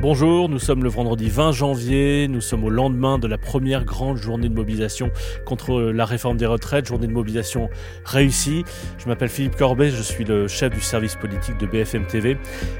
[0.00, 4.16] Bonjour, nous sommes le vendredi 20 janvier, nous sommes au lendemain de la première grande
[4.16, 5.10] journée de mobilisation
[5.46, 7.70] contre la réforme des retraites, journée de mobilisation
[8.04, 8.64] réussie.
[8.98, 12.36] Je m'appelle Philippe Corbet, je suis le chef du service politique de BFM TV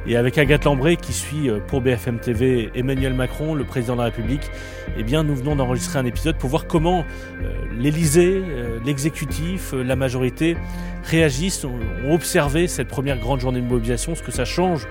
[0.06, 4.00] et avec Agathe Lambré qui suit euh, pour BFM TV Emmanuel Macron, le président de
[4.00, 4.50] la République,
[4.98, 7.04] eh bien nous venons d'enregistrer un épisode pour voir comment
[7.42, 10.56] euh, l'Élysée, euh, l'exécutif, la majorité
[11.04, 14.86] réagissent, ont observé cette première grande journée de mobilisation, ce que ça change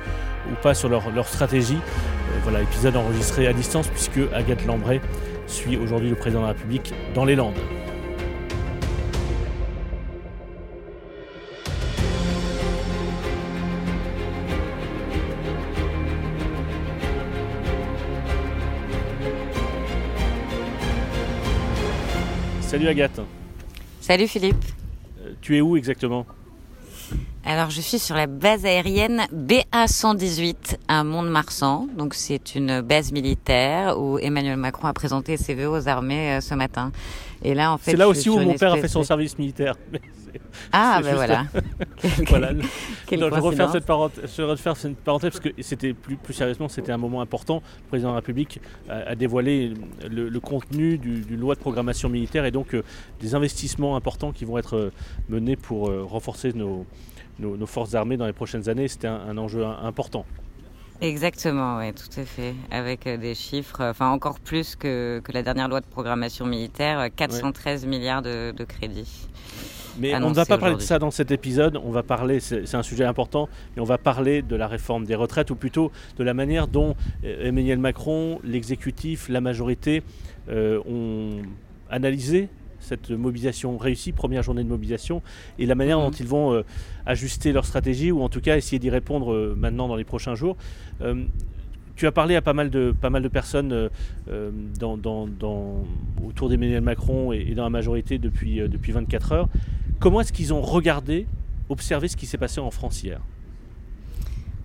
[0.52, 1.78] ou pas sur leur, stratégie.
[1.78, 5.02] Euh, voilà, épisode enregistré à distance puisque Agathe Lambray
[5.48, 7.54] suit aujourd'hui le président de la République dans les Landes.
[22.62, 23.22] Salut Agathe.
[24.02, 24.83] Salut Philippe.
[25.42, 26.26] Tu es où exactement?
[27.46, 31.88] Alors, je suis sur la base aérienne BA-118 à Mont-de-Marsan.
[31.98, 36.42] Donc, c'est une base militaire où Emmanuel Macron a présenté ses vœux aux armées euh,
[36.42, 36.94] ce matin.
[37.44, 39.76] Et là, en fait, c'est là aussi où mon père a fait son service militaire.
[40.72, 41.46] Ah, ben voilà.
[42.28, 42.52] voilà.
[43.12, 46.34] je, vais refaire cette parenthèse, je vais refaire cette parenthèse parce que c'était plus, plus
[46.34, 47.62] sérieusement, c'était un moment important.
[47.84, 49.74] Le président de la République a, dévoilé
[50.10, 52.84] le, contenu d'une loi de programmation militaire et donc euh,
[53.22, 54.92] des investissements importants qui vont être euh,
[55.30, 56.86] menés pour renforcer nos,
[57.40, 58.88] nos, forces armées dans les prochaines années.
[58.88, 60.26] C'était un, enjeu important.
[61.02, 62.56] Exactement, oui, tout à fait.
[62.72, 66.46] Avec euh, des chiffres, euh, enfin encore plus que, que, la dernière loi de programmation
[66.46, 69.28] militaire, 413 euh, milliards de, crédits.
[70.00, 72.76] Mais on ne va pas parler de ça dans cet épisode, on va parler, c'est
[72.76, 76.24] un sujet important, mais on va parler de la réforme des retraites, ou plutôt de
[76.24, 80.04] la manière dont Emmanuel Macron, l'exécutif, la majorité
[80.50, 81.42] ont
[81.90, 82.50] analysé
[82.84, 85.22] cette mobilisation réussie, première journée de mobilisation,
[85.58, 86.18] et la manière dont mhm.
[86.20, 86.64] ils vont euh,
[87.06, 90.36] ajuster leur stratégie, ou en tout cas essayer d'y répondre euh, maintenant dans les prochains
[90.36, 90.58] jours.
[91.02, 91.24] Euh,
[91.96, 93.90] tu as parlé à pas mal de, pas mal de personnes
[94.80, 95.86] dans, dans,
[96.28, 99.48] autour d'Emmanuel Macron et, dans la majorité depuis, depuis 24 heures.
[100.04, 101.28] Comment est-ce qu'ils ont regardé,
[101.70, 103.22] observé ce qui s'est passé en France hier?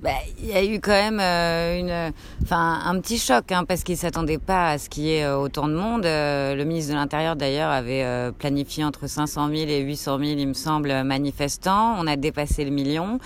[0.03, 0.10] Bah,
[0.41, 2.10] il y a eu quand même euh,
[2.50, 5.69] un petit choc, hein, parce qu'ils s'attendaient pas à ce qu'il y ait euh, autant
[5.69, 6.04] de monde.
[6.06, 8.04] Euh, le ministre de l'Intérieur, d'ailleurs, avait
[8.37, 11.94] planifié entre 500 000 et 800 000, il me semble, manifestants.
[12.00, 13.20] On a dépassé le million.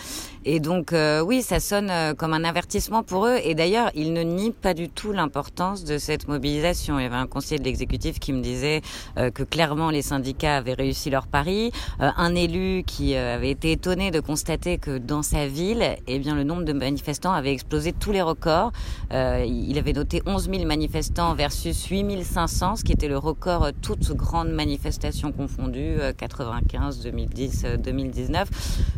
[0.45, 0.95] Et donc,
[1.25, 3.39] oui, ça sonne comme un avertissement pour eux.
[3.45, 6.99] Et d'ailleurs, ils ne nient pas du tout l'importance de cette mobilisation.
[6.99, 8.83] Il y avait un conseiller de l'exécutif qui me disait
[9.17, 11.73] que clairement, les syndicats avaient réussi leur pari.
[11.99, 16.45] un élu qui avait été étonné de constater que dans sa ville, eh bien, le
[16.45, 18.73] nombre de manifestants avait explosé tous les records.
[19.13, 23.65] Euh, il avait noté 11 000 manifestants versus 8 500, ce qui était le record
[23.65, 28.49] euh, toutes grandes manifestations confondues, 95, 2010, 2019.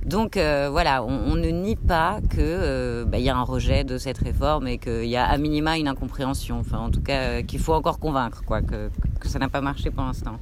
[0.04, 1.03] Donc euh, voilà,
[1.34, 5.06] ne nie pas que bah, il y a un rejet de cette réforme et qu'il
[5.06, 6.59] y a à minima une incompréhension.
[6.59, 8.91] Enfin, en tout cas, qu'il faut encore convaincre, quoi, que,
[9.21, 10.39] que ça n'a pas marché pour l'instant.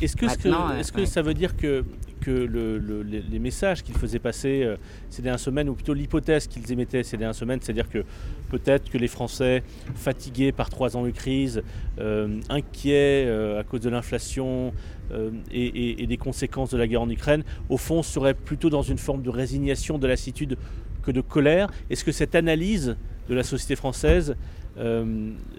[0.00, 0.26] Est-ce que,
[0.78, 1.84] est-ce que ça veut dire que
[2.20, 4.76] que les, messages qu'ils faisaient passer euh,
[5.08, 8.04] ces dernières semaines, ou plutôt l'hypothèse qu'ils émettaient ces dernières semaines, c'est-à-dire que
[8.50, 9.62] peut-être que les Français,
[9.94, 11.62] fatigués par trois ans de crise,
[11.98, 14.72] euh, inquiets euh, à cause de l'inflation
[15.50, 19.22] et, des conséquences de la guerre en Ukraine, au fond seraient plutôt dans une forme
[19.22, 20.56] de résignation, de lassitude
[21.02, 21.68] que de colère.
[21.88, 22.96] Est-ce que cette analyse
[23.28, 24.36] de la société française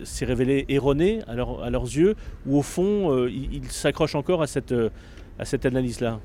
[0.04, 6.22] s'est révélée erronée à, leurs yeux, ou au fond, ils s'accrochent encore à cette analyse-là?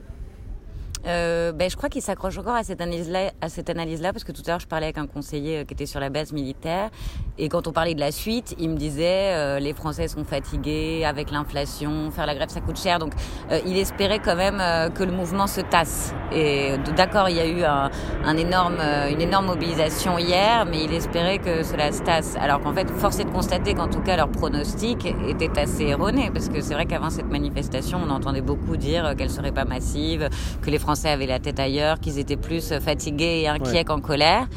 [1.06, 4.32] Euh, ben, je crois qu'il s'accroche encore à cette analyse-là, à cette analyse-là, parce que
[4.32, 6.90] tout à l'heure je parlais avec un conseiller euh, qui était sur la base militaire,
[7.38, 11.04] et quand on parlait de la suite, il me disait euh, les Français sont fatigués
[11.04, 13.12] avec l'inflation, faire la grève ça coûte cher, donc
[13.50, 14.62] euh, il espérait quand même
[14.92, 16.14] que le mouvement se tasse.
[16.32, 17.90] Et d'accord, il y a eu un,
[18.24, 18.80] un énorme,
[19.10, 22.36] une énorme mobilisation hier, mais il espérait que cela se tasse.
[22.40, 26.30] Alors qu'en fait, force est de constater qu'en tout cas leur pronostic était assez erroné,
[26.32, 30.28] parce que c'est vrai qu'avant cette manifestation, on entendait beaucoup dire qu'elle serait pas massive,
[30.62, 34.48] que les Français avaient la tête ailleurs, qu'ils étaient plus fatigués et inquiets qu'en colère.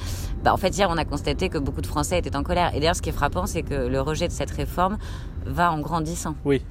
[0.43, 2.73] Bah, en fait, hier, on a constaté que beaucoup de Français étaient en colère.
[2.73, 4.97] Et d'ailleurs, ce qui est frappant, c'est que le rejet de cette réforme
[5.45, 6.35] va en grandissant.
[6.45, 6.61] Oui.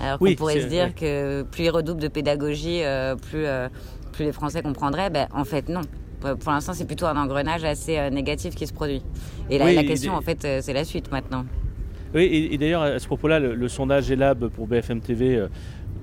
[0.00, 3.68] Alors qu'on pourrait se dire que plus ils redoublent de pédagogie, euh, plus, euh,
[4.12, 5.08] plus les Français comprendraient.
[5.08, 5.80] Ben, en fait, non.
[6.20, 9.02] Pour l'instant, c'est plutôt un engrenage assez euh, négatif qui se produit.
[9.48, 11.46] Et la question, en fait, c'est la suite maintenant.
[12.14, 15.46] Oui, et, d'ailleurs, à ce propos-là, le, le, sondage ELAB pour BFM TV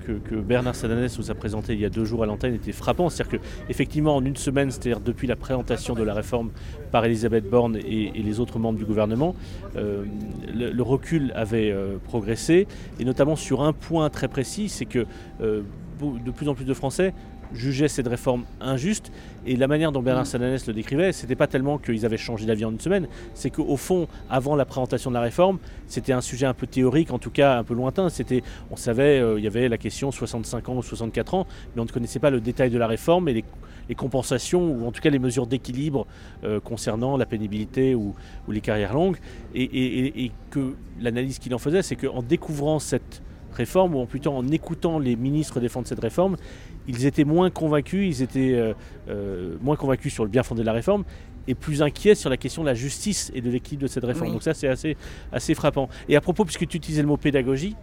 [0.04, 3.08] que, Bernard Sadanès nous a présenté il y a deux jours à l'antenne était frappant.
[3.08, 6.50] C'est-à-dire qu'effectivement, en une semaine, c'est-à-dire depuis la présentation de la réforme
[6.90, 9.34] par Elisabeth Borne et, les autres membres du gouvernement,
[9.76, 10.04] euh,
[10.54, 12.66] le, recul avait euh, progressé,
[12.98, 15.06] et notamment sur un point très précis, c'est que
[15.40, 15.62] euh,
[16.00, 17.14] de plus en plus de Français
[17.54, 19.10] jugeaient cette réforme injuste.
[19.46, 20.26] Et la manière dont Bernard Mm.
[20.26, 23.76] Sananès le décrivait, c'était pas tellement qu'ils avaient changé d'avis en une semaine, c'est qu'au
[23.76, 27.30] fond, avant la présentation de la réforme, c'était un sujet un peu théorique, en tout
[27.30, 28.08] cas un peu lointain.
[28.08, 31.82] C'était, on savait, euh, il y avait la question 65 ans ou 64 ans, mais
[31.82, 33.44] on ne connaissait pas le détail de la réforme et les,
[33.88, 36.06] les compensations, ou en tout cas les mesures d'équilibre
[36.44, 38.14] euh, concernant la pénibilité ou,
[38.48, 39.18] ou les carrières longues.
[39.54, 43.20] Et- et que l'analyse qu'il en faisait, c'est qu'en découvrant cette
[43.54, 46.36] réforme, ou plutôt en écoutant les ministres défendre cette réforme,
[46.86, 48.74] ils étaient moins convaincus, ils étaient euh,
[49.08, 51.04] euh, moins convaincus sur le bien fondé de la réforme
[51.46, 54.28] et plus inquiets sur la question de la justice et de l'équilibre de cette réforme.
[54.28, 54.32] Oui.
[54.32, 54.96] Donc ça, c'est assez,
[55.32, 55.88] assez frappant.
[56.08, 57.76] Et à propos, puisque tu utilisais le mot pédagogie,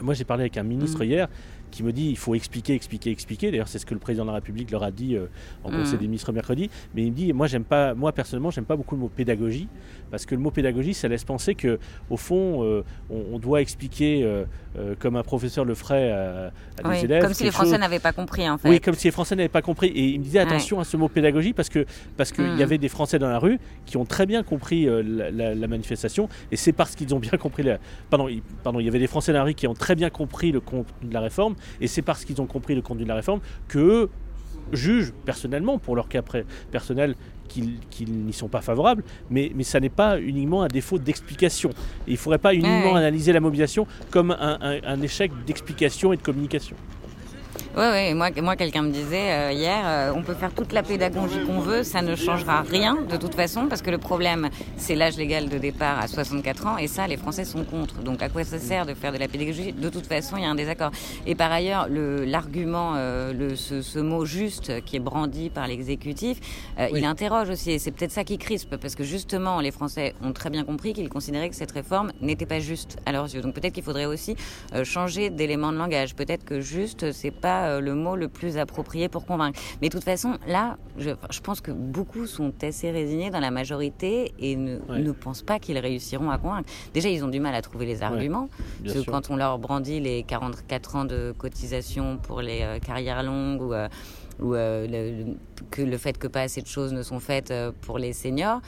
[0.00, 1.10] moi j'ai parlé avec un ministre Mhm.
[1.10, 1.28] hier
[1.74, 3.50] qui me dit il faut expliquer, expliquer, expliquer.
[3.50, 5.26] D'ailleurs, c'est ce que le président de la République leur a dit euh,
[5.64, 6.70] en conseil des ministres mercredi.
[6.94, 9.68] Mais il me dit moi j'aime pas, moi personnellement, j'aime pas beaucoup le mot pédagogie
[10.10, 11.78] parce que le mot pédagogie, ça laisse penser que
[12.10, 14.44] au fond, euh, on, on doit expliquer euh,
[15.00, 16.52] comme un professeur le ferait à,
[16.84, 17.22] à des élèves.
[17.22, 18.68] comme si les Français chose- n'avaient pas compris en fait.
[18.68, 19.88] oui, comme si les Français n'avaient pas compris.
[19.88, 21.84] Et il me disait attention à ce mot pédagogie parce que
[22.16, 22.58] parce qu'il Mm.
[22.58, 25.66] y avait des Français dans la rue qui ont très bien compris la, la- la
[25.68, 26.28] manifestation.
[26.52, 27.78] Et c'est parce qu'ils ont bien compris la.
[28.10, 30.10] Pardon, il, pardon, il y avait des Français dans la rue qui ont très bien
[30.10, 31.54] compris le contenu de la réforme.
[31.80, 34.08] Et c'est parce qu'ils ont compris le contenu de la réforme que
[34.72, 36.22] jugent personnellement, pour leur cas
[36.70, 37.14] personnel,
[37.48, 37.78] qu'ils
[38.10, 39.04] n'y sont pas favorables.
[39.30, 41.70] Mais, mais ça n'est pas uniquement un défaut d'explication.
[42.06, 46.16] Il ne faudrait pas uniquement analyser la mobilisation comme un, un- un échec d'explication et
[46.16, 46.76] de communication.
[47.76, 48.14] Oui, oui.
[48.14, 51.58] Moi, moi quelqu'un me disait euh, hier, euh, on peut faire toute la pédagogie qu'on
[51.58, 55.48] veut, ça ne changera rien de toute façon, parce que le problème, c'est l'âge légal
[55.48, 57.96] de départ à 64 ans, et ça, les Français sont contre.
[58.02, 59.72] Donc, à quoi ça sert de faire de la pédagogie?
[59.72, 60.92] De toute façon, il y a un désaccord.
[61.26, 66.38] Et par ailleurs, le- l'argument, euh, ce, ce mot juste qui est brandi par l'exécutif,
[66.78, 67.00] euh, Oui.
[67.00, 70.32] il interroge aussi, et c'est peut-être ça qui crispe, parce que justement, les Français ont
[70.32, 73.40] très bien compris qu'ils considéraient que cette réforme n'était pas juste à leurs yeux.
[73.40, 74.36] Donc, peut-être qu'il faudrait aussi
[74.76, 76.14] euh, changer d'élément de langage.
[76.14, 79.58] Peut-être que juste, c'est pas euh, le mot le plus approprié pour convaincre.
[79.82, 81.10] Mais de toute façon, là, je,
[81.42, 84.98] pense que beaucoup sont assez résignés dans la majorité et ne, Ouais.
[85.00, 86.68] ne pensent pas qu'ils réussiront à convaincre.
[86.92, 88.48] Déjà, ils ont du mal à trouver les arguments.
[88.84, 93.22] Parce que quand on leur brandit les 44 ans de cotisation pour les euh, carrières
[93.22, 93.88] longues ou, euh,
[94.40, 95.36] ou euh, le- le-
[95.70, 97.52] que le fait que pas assez de choses ne sont faites
[97.82, 98.60] pour les seniors,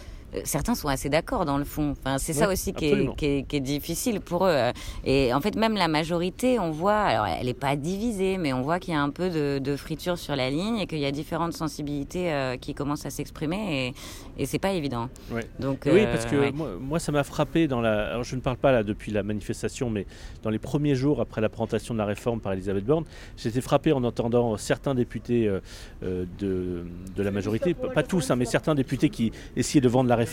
[0.44, 1.94] certains sont assez d'accord dans le fond.
[1.98, 3.14] Enfin, c'est ça aussi qui est, absolument.
[3.14, 4.56] qui, est, qui est difficile pour eux.
[5.04, 8.62] Et en fait, même la majorité, on voit, alors elle n'est pas divisée, mais on
[8.62, 11.06] voit qu'il y a un peu de, de friture sur la ligne et qu'il y
[11.06, 13.94] a différentes sensibilités euh, qui commencent à s'exprimer
[14.36, 15.08] et, et c'est pas évident.
[15.30, 15.46] Ouais.
[15.58, 16.52] Donc, Oui, euh, parce que ouais.
[16.52, 18.08] moi, moi, ça m'a frappé dans la.
[18.10, 20.06] Alors, je ne parle pas là depuis la manifestation, mais
[20.42, 23.04] dans les premiers jours après la présentation de la réforme par Elisabeth Borne,
[23.36, 25.60] j'étais frappé en entendant certains députés euh,
[26.02, 26.84] euh, de,
[27.16, 30.16] de la majorité, pas pas tous, hein, mais certains députés qui essayaient de vendre la
[30.16, 30.25] réforme,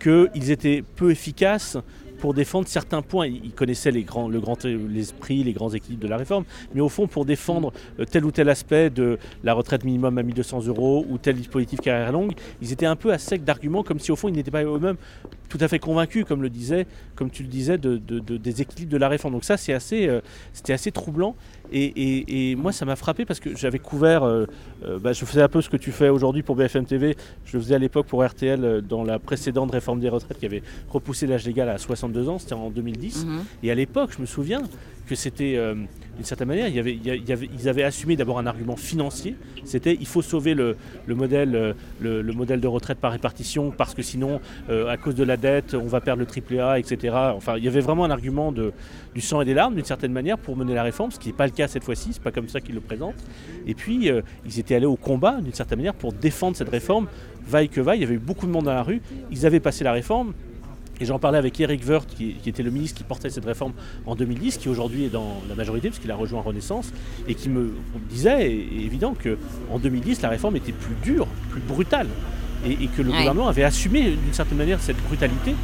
[0.00, 1.76] qu'ils étaient peu efficaces
[2.18, 3.26] pour défendre certains points.
[3.26, 6.44] Ils ils connaissaient les grands, le grand l'esprit, les grands équilibres de la réforme,
[6.74, 10.22] mais au fond, pour défendre euh, tel ou tel aspect de la retraite minimum à
[10.22, 13.98] 1200 euros ou tel dispositif carrière longue, ils étaient un peu à sec d'arguments, comme
[14.00, 14.96] si au fond, ils n'étaient pas eux-mêmes
[15.48, 16.86] tout à fait convaincus, comme le disait,
[17.16, 19.32] comme tu le disais, de, de- de- des équilibres de la réforme.
[19.32, 20.20] Donc ça, c'est assez, euh,
[20.52, 21.36] c'était assez troublant.
[21.72, 24.46] Et, moi, ça m'a frappé parce que j'avais couvert, euh,
[25.00, 27.16] bah, je faisais un peu ce que tu fais aujourd'hui pour BFM TV.
[27.44, 30.62] Je le faisais à l'époque pour RTL dans la précédente réforme des retraites qui avait
[30.90, 31.78] repoussé l'âge légal à
[32.12, 32.38] 62 ans.
[32.38, 33.24] C'était en 2010.
[33.26, 33.44] Mhm.
[33.62, 34.62] Et à l'époque, je me souviens
[35.08, 35.74] que c'était, euh,
[36.16, 38.14] d'une certaine manière, il y avait, il y a- il y avait- ils avaient assumé
[38.14, 39.36] d'abord un argument financier.
[39.64, 40.76] C'était il faut sauver le,
[41.06, 44.98] le modèle, euh, le, le modèle de retraite par répartition parce que sinon, euh, à
[44.98, 47.14] cause de la dette, on va perdre le triple A, etc.
[47.34, 48.72] Enfin, il y avait vraiment un argument de,
[49.14, 51.34] du sang et des larmes d'une certaine manière pour mener la réforme, ce qui n'est
[51.34, 52.10] pas le cas cette fois-ci.
[52.12, 53.24] C'est pas comme ça qu'ils le présentent.
[53.66, 57.06] Et puis, euh, ils étaient allés au combat d'une certaine manière pour défendre cette réforme,
[57.46, 58.00] vaille que vaille.
[58.00, 59.00] Il y avait eu beaucoup de monde dans la rue.
[59.30, 60.34] Ils avaient passé la réforme.
[61.00, 63.72] Et j'en parlais avec Eric Woerth, qui, qui était le ministre qui portait cette réforme
[64.06, 66.92] en 2010, qui aujourd'hui est dans la majorité, puisqu'il a rejoint Renaissance,
[67.28, 67.72] et qui me
[68.10, 72.08] disait, et, et évident, qu'en 2010, la réforme était plus dure, plus brutale,
[72.66, 73.18] et, et que le Ouais.
[73.18, 75.54] gouvernement avait assumé d'une certaine manière cette brutalité,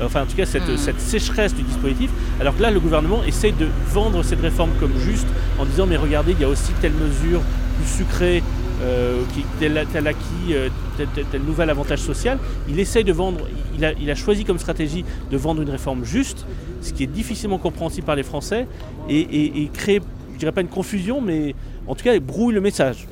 [0.00, 0.76] enfin en tout cas cette, Mhm.
[0.76, 2.10] cette sécheresse du dispositif,
[2.40, 5.26] alors que là, le gouvernement essaye de vendre cette réforme comme juste,
[5.58, 7.40] en disant, mais regardez, il y a aussi telle mesure
[7.76, 8.42] plus sucrée,
[8.82, 12.38] euh, qui, tel, tel acquis, euh, tel, nouvel avantage social,
[12.68, 13.46] il essaye de vendre,
[13.78, 16.44] il a, choisi comme stratégie de vendre une réforme juste,
[16.80, 18.66] ce qui est difficilement compréhensible par les Français,
[19.08, 20.00] et, crée,
[20.32, 21.54] je dirais pas une confusion, mais
[21.86, 23.06] en tout cas, brouille le message.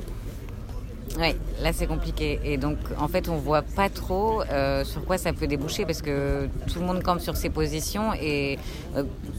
[1.17, 2.39] Oui, là c'est compliqué.
[2.43, 6.01] Et donc en fait on voit pas trop euh, sur quoi ça peut déboucher parce
[6.01, 8.57] que tout le monde campe sur ses positions et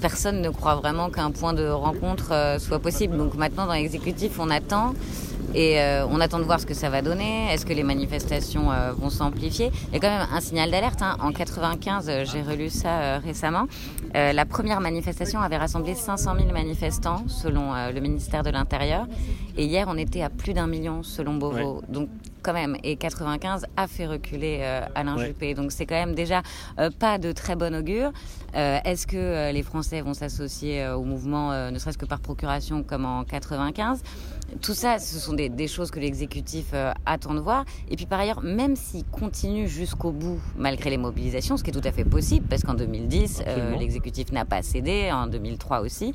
[0.00, 3.16] personne ne croit vraiment qu'un point de rencontre soit possible.
[3.16, 4.94] Donc maintenant dans l'exécutif on attend.
[5.54, 7.52] Et euh, on attend de voir ce que ça va donner.
[7.52, 9.70] Est-ce que les manifestations euh, vont s'amplifier?
[9.88, 11.02] Il y a quand même un signal d'alerte.
[11.02, 11.16] Hein.
[11.20, 13.66] En 95, euh, j'ai relu ça récemment.
[14.14, 19.06] la première manifestation avait rassemblé 500 000 manifestants, selon le ministère de l'Intérieur.
[19.56, 21.82] Et hier, on était à plus d'un million, selon Beauvau.
[21.88, 22.08] Donc
[22.44, 22.76] quand même.
[22.84, 24.62] Et 95 a fait reculer
[24.94, 25.54] Alain Juppé.
[25.54, 26.42] Donc c'est quand même déjà
[26.98, 28.12] pas de très bon augure.
[28.54, 33.24] Est-ce que les Français vont s'associer au mouvement, ne serait-ce que par procuration, comme en
[33.24, 34.02] 95
[34.60, 37.64] tout ça, ce sont des, choses que l'exécutif euh, attend de voir.
[37.88, 41.72] Et puis par ailleurs, même s'il continue jusqu'au bout, malgré les mobilisations, ce qui est
[41.72, 46.12] tout à fait possible, parce qu'en 2010, euh, l'exécutif n'a pas cédé, en 2003 aussi,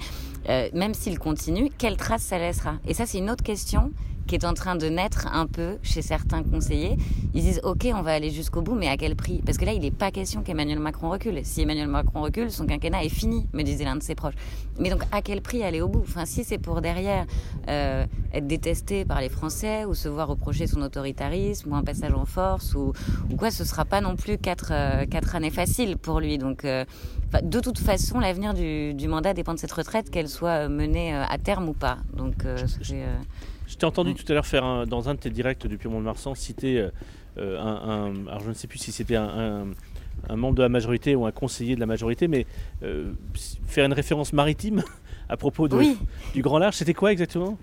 [0.47, 2.75] euh, même s'il continue, quelle trace ça laissera?
[2.87, 3.91] Et ça, c'est une autre question
[4.29, 6.97] qui est en train de naître un peu chez certains conseillers.
[7.33, 9.41] Ils disent OK, on va aller jusqu'au bout, mais à quel prix?
[9.43, 11.39] Parce que là, il n'est pas question qu'Emmanuel Macron recule.
[11.43, 14.35] Si Emmanuel Macron recule, son quinquennat est fini, me disait l'un de ses proches.
[14.77, 16.03] Mais donc, à quel prix aller au bout?
[16.07, 17.25] Enfin, si c'est pour derrière
[17.69, 22.13] euh, être détesté par les Français ou se voir reprocher son autoritarisme ou un passage
[22.13, 22.93] en force ou,
[23.31, 26.37] ou quoi, ce sera pas non plus quatre, euh, quatre années faciles pour lui.
[26.37, 26.85] Donc, euh,
[27.41, 31.37] de toute façon, l'avenir du, du, mandat dépend de cette retraite, qu'elle soit menée à
[31.39, 31.97] terme ou pas.
[32.15, 32.45] Donc,
[32.81, 34.15] j'ai je t'ai entendu mm.
[34.15, 36.89] tout à l'heure faire dans un de tes directs depuis Mont-de-Marsan citer euh,
[37.37, 39.67] euh, un, Alors je ne sais plus si c'était un,
[40.35, 42.45] membre de la majorité ou un conseiller de la majorité, mais
[42.83, 43.13] euh,
[43.67, 44.83] faire une référence maritime
[45.29, 45.79] à propos de,
[46.33, 47.57] du Grand Large, c'était quoi exactement?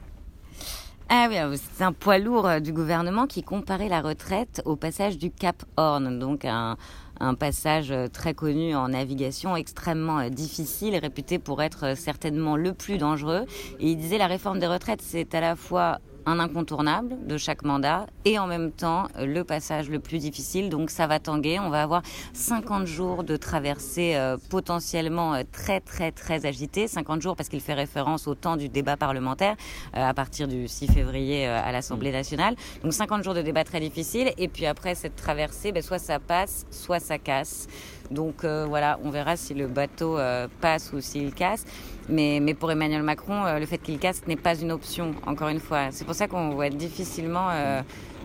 [1.09, 1.37] Ah oui,
[1.75, 6.19] c'est un poids lourd du gouvernement qui comparait la retraite au passage du Cap Horn,
[6.19, 6.77] donc un,
[7.21, 13.45] un passage très connu en navigation, extrêmement difficile, réputé pour être certainement le plus dangereux.
[13.81, 17.65] Et il disait la réforme des retraites, c'est à la fois un incontournable de chaque
[17.65, 20.69] mandat et en même temps le passage le plus difficile.
[20.69, 21.59] Donc ça va tanguer.
[21.61, 22.03] On va avoir
[22.35, 26.89] 50 jours de traversée euh, potentiellement euh, très très très agitée.
[26.89, 29.57] 50 jours parce qu'il fait référence au temps du débat parlementaire
[29.97, 32.57] euh, à partir du 6 février à l'Assemblée nationale.
[32.83, 34.33] Donc 50 jours de débat très difficile.
[34.37, 37.69] Et puis après cette traversée, ben, soit ça passe, soit ça casse.
[38.11, 40.19] Donc voilà, on verra si le bateau
[40.61, 41.65] passe ou s'il casse.
[42.09, 45.49] Mais, mais pour Emmanuel Macron, euh, le fait qu'il casse n'est pas une option, encore
[45.49, 45.89] une fois.
[45.91, 47.83] C'est pour ça qu'on voit difficilement euh,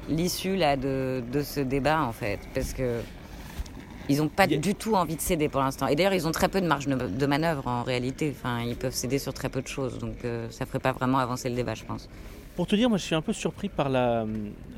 [0.10, 2.40] l'issue là, de, de, ce débat, en fait.
[2.54, 3.00] Parce que
[4.10, 5.88] ils n'ont pas du tout envie de céder pour l'instant.
[5.88, 8.34] Et d'ailleurs, ils ont très peu de marge de manœuvre en réalité.
[8.36, 10.00] Enfin, ils peuvent céder sur très peu de choses.
[10.00, 12.10] Donc euh, ça ne ferait pas vraiment avancer le débat, je pense.
[12.56, 14.26] Pour te dire, moi je suis un peu surpris par la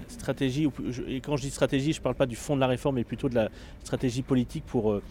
[0.07, 0.69] stratégie,
[1.07, 3.03] et quand je dis stratégie, je ne parle pas du fond de la réforme, mais
[3.03, 3.49] plutôt de la
[3.83, 5.01] stratégie politique pour,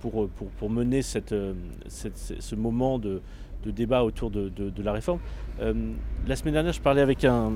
[0.00, 1.34] pour, pour, pour mener cette,
[1.88, 3.20] ce moment de,
[3.64, 5.20] de, débat autour de, de, la réforme.
[5.60, 7.52] la semaine dernière, je parlais avec un,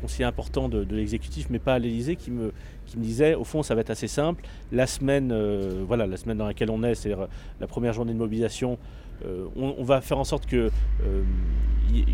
[0.00, 2.52] conseiller important de, l'exécutif, mais pas à l'Élysée, qui me,
[2.86, 4.44] qui me disait, au fond, ça va être assez simple.
[4.72, 7.14] La semaine, euh, voilà, la semaine dans laquelle on est, c'est
[7.60, 8.78] la première journée de mobilisation,
[9.24, 10.70] euh, on, va faire en sorte euh,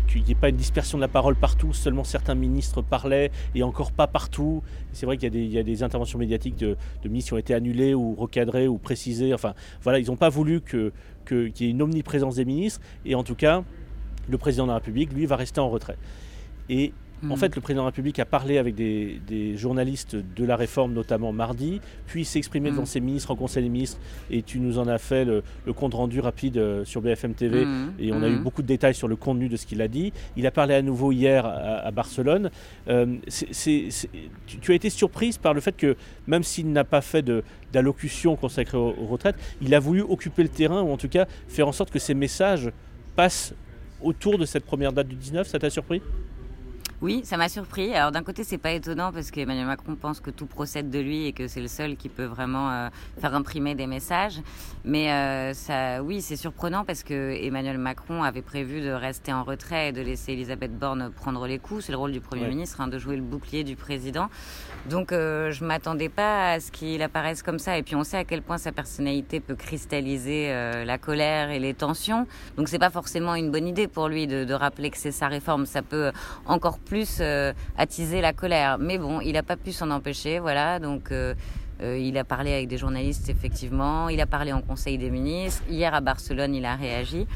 [0.07, 3.63] qu'il n'y ait pas une dispersion de la parole partout, seulement certains ministres parlaient et
[3.63, 4.61] encore pas partout.
[4.91, 8.15] C'est vrai qu'il y, a des interventions médiatiques de, ministres qui ont été annulées ou
[8.15, 9.33] recadrées ou précisées.
[9.33, 13.23] Enfin, voilà, ils n'ont pas voulu qu'il y ait une omniprésence des ministres et en
[13.23, 13.63] tout cas,
[14.29, 15.97] le président de la République, lui, va rester en retrait.
[16.69, 16.93] Et
[17.23, 17.37] en hmm.
[17.37, 21.31] fait, le président de la République a parlé avec des, journalistes de la réforme, notamment
[21.31, 22.87] mardi, puis s'est exprimé devant hmm.
[22.87, 23.97] ses ministres en Conseil des ministres,
[24.29, 25.43] et tu nous en as fait le,
[25.73, 27.93] compte rendu rapide euh, sur BFM TV, hmm.
[27.99, 30.13] et on a eu beaucoup de détails sur le contenu de ce qu'il a dit.
[30.35, 32.51] Il a parlé à nouveau hier à, Barcelone.
[32.87, 33.17] Euh,
[34.47, 35.95] tu, as été surprise par le fait que,
[36.27, 37.25] même s'il n'a pas fait
[37.71, 41.25] d'allocution consacrée aux, aux retraites, il a voulu occuper le terrain, ou en tout cas
[41.47, 42.71] faire en sorte que ses messages
[43.15, 43.53] passent
[44.01, 45.47] autour de cette première date du 19.
[45.47, 46.01] Ça t'a surpris?
[46.99, 47.93] Oui, ça m'a surpris.
[47.93, 51.27] Alors d'un côté, c'est pas étonnant parce qu'Emmanuel Macron pense que tout procède de lui
[51.27, 52.89] et que c'est le seul qui peut vraiment euh,
[53.21, 54.41] faire imprimer des messages.
[54.83, 59.43] Mais euh, ça, oui, c'est surprenant parce que Emmanuel Macron avait prévu de rester en
[59.43, 61.85] retrait et de laisser Elisabeth Borne prendre les coups.
[61.85, 64.29] C'est le rôle du Premier ministre hein, de jouer le bouclier du président.
[64.89, 67.77] Donc euh, je m'attendais pas à ce qu'il apparaisse comme ça.
[67.77, 70.51] Et puis on sait à quel point sa personnalité peut cristalliser
[70.83, 72.25] la colère et les tensions.
[72.55, 75.27] Donc c'est pas forcément une bonne idée pour lui de, de rappeler que c'est sa
[75.27, 75.67] réforme.
[75.67, 76.11] Ça peut
[76.47, 78.77] encore plus euh, attiser la colère.
[78.79, 80.79] Mais bon, il n'a pas pu s'en empêcher, voilà.
[80.79, 81.33] Donc euh,
[81.81, 84.09] euh, il a parlé avec des journalistes, effectivement.
[84.09, 85.63] Il a parlé en Conseil des ministres.
[85.69, 87.27] Hier à Barcelone, il a réagi.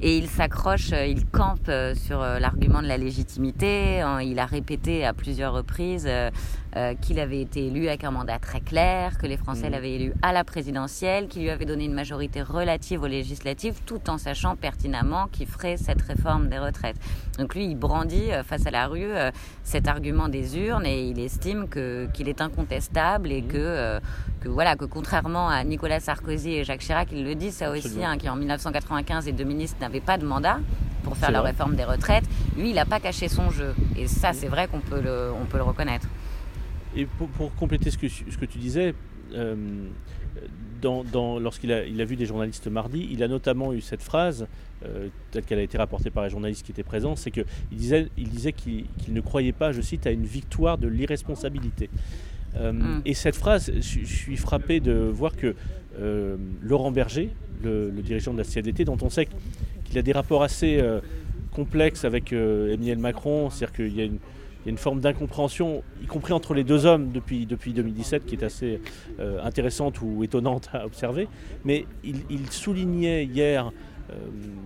[0.00, 4.04] Et il s'accroche, il campe sur l'argument de la légitimité.
[4.22, 6.08] Il a répété à plusieurs reprises
[6.76, 9.72] euh, qu'il avait été élu avec un mandat très clair, que les Français mmh.
[9.72, 14.10] l'avaient élu à la présidentielle, qu'il lui avait donné une majorité relative aux législatives, tout
[14.10, 16.96] en sachant pertinemment qu'il ferait cette réforme des retraites.
[17.38, 19.30] Donc lui, il brandit euh, face à la rue euh,
[19.64, 23.48] cet argument des urnes et il estime qu'il est incontestable et mmh.
[23.48, 24.00] que,
[24.42, 28.04] que, voilà, que contrairement à Nicolas Sarkozy et Jacques Chirac, il le dit ça aussi,
[28.04, 30.58] hein, qui en 1995 et deux ministres n'avaient pas de mandat
[31.02, 32.24] pour faire la réforme des retraites.
[32.56, 33.74] Lui, il n'a pas caché son jeu.
[33.96, 36.06] Et ça, c'est vrai qu'on peut le, on peut le reconnaître.
[36.96, 38.94] Et pour, compléter ce que, ce que tu disais,
[39.34, 39.54] euh,
[40.80, 44.46] dans, lorsqu'il a, il a vu des journalistes mardi, il a notamment eu cette phrase,
[44.84, 48.08] euh, telle qu'elle a été rapportée par les journalistes qui étaient présents, c'est qu'il disait,
[48.16, 51.90] il disait qu'il, ne croyait pas, je cite, à une victoire de l'irresponsabilité.
[52.56, 53.02] Euh, mm.
[53.06, 55.56] Et cette phrase, je, suis frappé de voir que
[56.62, 57.30] Laurent Berger,
[57.64, 59.28] le, dirigeant de la CFDT, dont on sait
[59.88, 60.82] qu'il a des rapports assez
[61.52, 64.18] complexes avec Emmanuel Macron, c'est-à-dire qu'il y a une
[64.68, 68.80] une forme d'incompréhension, y compris entre les deux hommes depuis, depuis 2017, qui est assez
[69.18, 71.28] euh, intéressante ou étonnante à observer.
[71.64, 73.70] Mais il, soulignait hier, euh,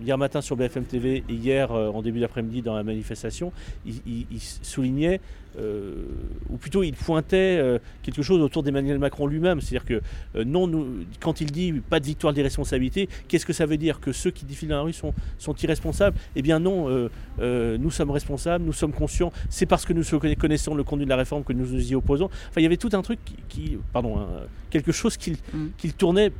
[0.01, 3.51] hier matin sur BFM TV et hier euh, en début d'après-midi dans la manifestation,
[3.85, 5.19] il soulignait
[5.59, 6.05] euh,
[6.49, 9.61] ou plutôt il pointait euh, quelque chose autour d'Emmanuel Macron lui-même.
[9.61, 10.01] C'est-à-dire que
[10.35, 13.99] euh, non, nous, quand il dit pas de victoire d'irresponsabilité, qu'est-ce que ça veut dire?
[13.99, 16.17] Que ceux qui défilent dans la rue sont, sont irresponsables?
[16.35, 17.09] Eh bien non,
[17.39, 19.31] nous sommes responsables, nous sommes conscients.
[19.49, 20.03] C'est parce que nous
[20.35, 22.25] connaissons le conduit de la réforme que nous nous y opposons.
[22.25, 23.19] Enfin, il y avait tout un truc
[23.49, 24.27] qui, pardon, hein,
[24.69, 25.89] quelque chose qu'il mm.
[25.97, 26.31] tournait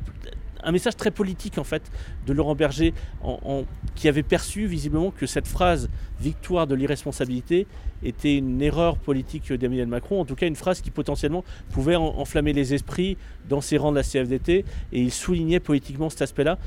[0.64, 1.82] un message très politique en fait
[2.26, 2.94] de Laurent Berger
[3.94, 5.88] qui avait perçu visiblement que cette phrase
[6.20, 7.66] victoire de l'irresponsabilité
[8.02, 12.52] était une erreur politique d'Emmanuel Macron, en tout cas une phrase qui potentiellement pouvait enflammer
[12.52, 13.16] les esprits
[13.48, 16.58] dans ses rangs de la CFDT et il soulignait politiquement cet aspect-là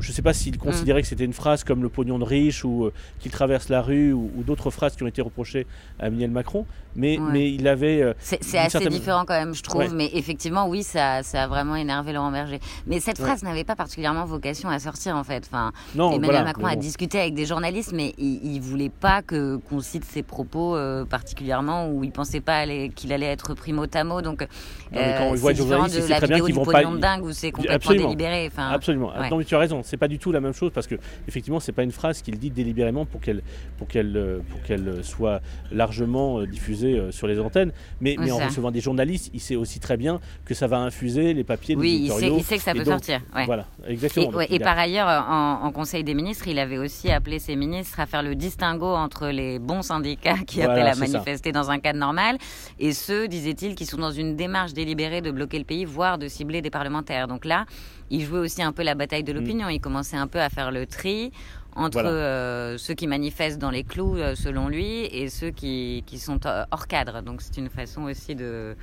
[0.00, 0.58] je ne sais pas s'il mm.
[0.58, 3.82] considérait que c'était une phrase comme le pognon de riche ou euh, qu'il traverse la
[3.82, 5.66] rue ou, d'autres phrases qui ont été reprochées
[5.98, 6.64] à Emmanuel Macron,
[6.96, 8.02] mais, mais il avait.
[8.02, 11.76] Euh, c'est assez différent quand même, je trouve, mais effectivement, oui, ça, ça, a vraiment
[11.76, 12.60] énervé Laurent Berger.
[12.86, 15.48] Mais cette phrase n'avait pas particulièrement vocation à sortir en fait.
[15.50, 20.04] Enfin, Emmanuel Macron a discuté avec des journalistes, mais il ne voulait pas qu'on cite
[20.04, 22.64] ses propos euh, particulièrement ou il pensait pas
[22.94, 24.22] qu'il allait être pris mot à mot.
[24.22, 24.46] Donc,
[24.92, 28.50] c'est différent de la vidéo du pognon de dingue où c'est complètement délibéré.
[28.56, 29.12] Absolument.
[29.30, 31.60] Non, mais tu as raison c'est pas du tout la même chose parce que effectivement
[31.60, 33.42] c'est pas une phrase qu'il dit délibérément pour qu'elle
[33.76, 35.40] pour qu'elle euh, pour qu'elle soit
[35.72, 37.72] largement euh, diffusée euh, sur les antennes.
[38.00, 41.34] Mais, mais en recevant des journalistes, il sait aussi très bien que ça va infuser
[41.34, 41.76] les papiers.
[41.76, 43.20] Oui, il sait, il sait, que ça peut sortir.
[43.46, 44.40] Voilà, exactement.
[44.40, 48.22] Et, par ailleurs, en, Conseil des ministres, il avait aussi appelé ses ministres à faire
[48.22, 52.38] le distinguo entre les bons syndicats qui appellent à manifester dans un cadre normal
[52.78, 56.26] et ceux, disait-il, qui sont dans une démarche délibérée de bloquer le pays, voire de
[56.26, 57.28] cibler des parlementaires.
[57.28, 57.66] Donc là,
[58.10, 59.36] il jouait aussi un peu la bataille de mm.
[59.36, 59.68] l'opinion.
[59.68, 61.32] Il commençait un peu à faire le tri
[61.78, 66.18] entre euh, ceux qui manifestent dans les clous, euh, selon lui, et ceux qui, qui
[66.18, 67.22] sont euh, hors cadre.
[67.22, 68.76] Donc c'est une façon aussi de,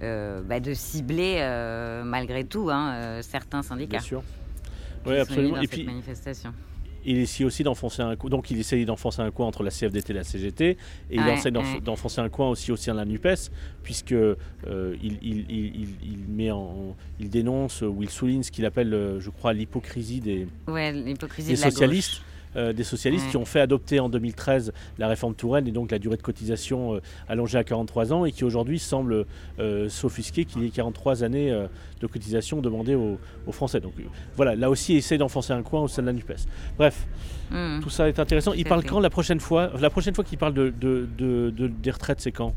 [0.00, 1.40] bah, de cibler,
[2.04, 3.98] malgré tout, hein, certains syndicats.
[3.98, 4.22] Bien sûr.
[5.06, 5.60] Oui, absolument.
[5.60, 6.52] et puis, manifestation
[7.04, 8.30] il essaye aussi d'enfoncer un coin.
[8.30, 10.76] Donc il essaye d'enfoncer un coin entre la CFDT et la CGT, et
[11.10, 13.50] il essaie d'enfoncer un coin aussi au sein de la Nupes,
[13.82, 14.36] puisque euh,
[15.02, 19.52] il, il, met en, il dénonce ou il souligne ce qu'il appelle, euh, je crois,
[19.52, 20.46] l'hypocrisie des,
[21.52, 22.22] des socialistes.
[22.56, 26.00] Euh, des socialistes qui ont fait adopter en 2013 la réforme Touraine et donc la
[26.00, 29.24] durée de cotisation euh, allongée à 43 ans et qui aujourd'hui semble
[29.60, 31.56] euh, s'offusquer qu'il y ait 43 années
[32.00, 33.18] de cotisation demandées aux,
[33.52, 33.80] Français.
[33.80, 33.94] Donc
[34.36, 36.46] voilà, là aussi, il essaie d'enfoncer un coin au sein de la NUPES.
[36.78, 37.06] Bref.
[37.50, 37.80] Hmm.
[37.80, 38.52] Tout ça est intéressant.
[38.52, 42.20] Il parle quand la prochaine fois La prochaine fois qu'il parle de, de, des retraites,
[42.20, 42.54] c'est quand?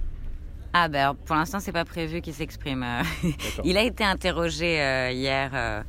[0.75, 2.85] Ah ben pour l'instant c'est pas prévu qu'il s'exprime.
[3.63, 4.75] il a été interrogé
[5.13, 5.83] hier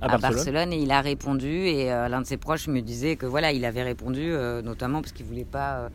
[0.00, 0.72] à, Barcelone.
[0.72, 3.64] et il a répondu et euh, l'un de ses proches me disait que voilà il
[3.64, 5.88] avait répondu euh, notamment parce qu'il voulait pas euh,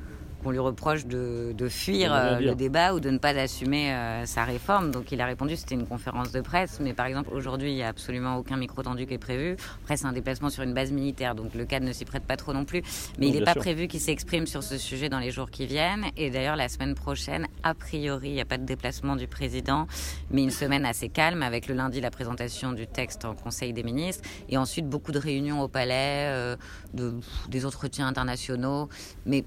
[0.45, 4.43] qu'on lui reproche de, fuir euh, le débat ou de ne pas assumer euh, sa
[4.43, 4.91] réforme.
[4.91, 7.81] Donc il a répondu, c'était une conférence de presse, mais par exemple aujourd'hui il n'y
[7.81, 9.57] a absolument aucun micro tendu qui est prévu.
[9.83, 12.37] Après c'est un déplacement sur une base militaire, donc le cadre ne s'y prête pas
[12.37, 12.83] trop non plus.
[13.17, 16.05] Mais il n'est pas prévu qu'il s'exprime sur ce sujet dans les jours qui viennent.
[16.15, 19.87] Et d'ailleurs la semaine prochaine, a priori, il n'y a pas de déplacement du président,
[20.29, 23.81] mais une semaine assez calme avec le lundi la présentation du texte en Conseil des
[23.81, 26.55] ministres et ensuite beaucoup de réunions au palais, euh,
[26.93, 27.15] de,
[27.49, 28.89] des entretiens internationaux,
[29.25, 29.43] mais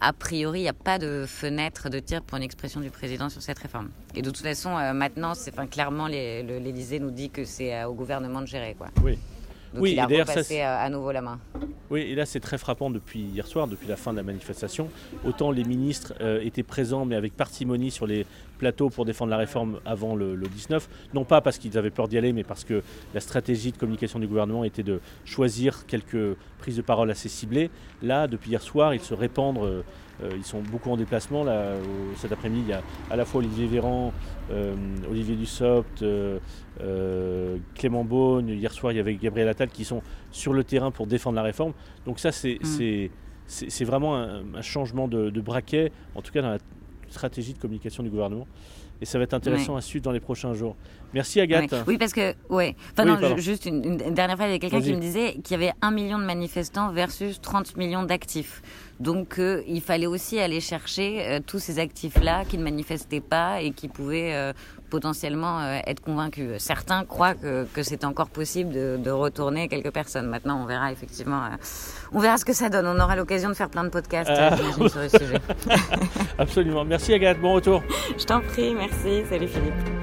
[0.00, 3.28] a priori, il n'y a pas de fenêtre de tir pour une expression du président
[3.28, 3.88] sur cette réforme.
[4.14, 7.88] Et de toute façon, euh, maintenant, c'est, enfin, clairement, l'Élysée nous dit que c'est euh,
[7.88, 8.74] au gouvernement de gérer.
[8.76, 8.88] Quoi.
[9.02, 9.18] Oui.
[9.72, 11.38] Donc oui, il a repassé euh, à nouveau la main.
[11.90, 14.88] Oui, et là c'est très frappant depuis hier soir, depuis la fin de la manifestation.
[15.24, 18.26] Autant les ministres étaient présents, mais avec parcimonie sur les
[18.58, 20.88] plateaux pour défendre la réforme avant le, 19.
[21.14, 22.82] Non pas parce qu'ils avaient peur d'y aller, mais parce que
[23.14, 27.70] la stratégie de communication du gouvernement était de choisir quelques prises de parole assez ciblées.
[28.02, 29.84] Là, depuis hier soir, ils se répandent
[30.22, 31.44] euh, ils sont beaucoup en déplacement.
[31.44, 31.74] Là,
[32.16, 34.12] cet après-midi, il y a à la fois Olivier Véran,
[34.50, 34.74] euh,
[35.10, 36.38] Olivier Dussopt, euh,
[37.74, 38.48] Clément Beaune.
[38.48, 41.42] Hier soir, il y avait Gabriel Attal qui sont sur le terrain pour défendre la
[41.42, 41.72] réforme.
[42.04, 43.84] Donc ça, c'est mm.
[43.84, 46.58] vraiment un, changement de, braquet, en tout cas dans la
[47.08, 48.46] stratégie de communication du gouvernement.
[49.00, 50.74] Et ça va être intéressant à suivre dans les prochains jours.
[51.12, 51.74] Merci Agathe.
[51.86, 52.74] Oui, parce que, ouais.
[52.92, 55.54] Enfin, non, juste une, dernière fois, il y a quelqu'un qui me disait qu'il y
[55.54, 58.62] avait un million de manifestants versus 30 millions d'actifs.
[58.98, 63.60] Donc, euh, il fallait aussi aller chercher euh, tous ces actifs-là qui ne manifestaient pas
[63.60, 64.52] et qui pouvaient euh,
[64.88, 66.58] potentiellement être convaincus.
[66.58, 70.26] Certains croient que, que c'est encore possible de, de, retourner quelques personnes.
[70.26, 71.40] Maintenant, on verra effectivement,
[72.12, 72.86] on verra ce que ça donne.
[72.86, 74.30] On aura l'occasion de faire plein de podcasts
[74.88, 75.40] sur le sujet.
[76.38, 76.84] Absolument.
[76.84, 77.40] Merci Agathe.
[77.40, 77.82] Bon retour.
[78.18, 78.74] Je t'en prie.
[78.74, 79.22] Merci.
[79.28, 79.95] Salut Philippe.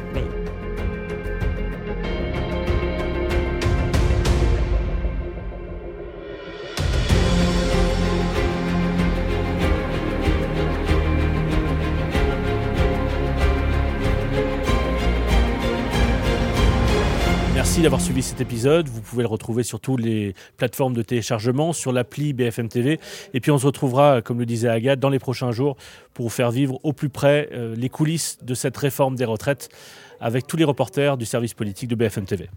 [17.83, 18.87] D'avoir suivi cet épisode.
[18.87, 22.97] Vous pouvez le retrouver sur toutes les plateformes de téléchargement, sur l'appli BFM TV.
[23.33, 25.75] Et puis on se retrouvera, comme le disait Agathe, dans les prochains jours
[26.13, 29.67] pour vous faire vivre au plus près euh, les coulisses de cette réforme des retraites
[30.21, 32.47] avec tous les reporters du service politique de BFM TV.